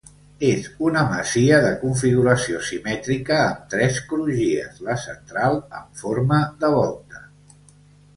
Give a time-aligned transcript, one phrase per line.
[0.45, 7.23] És una masia de configuració simètrica amb tres crugies, la central amb forma de volta.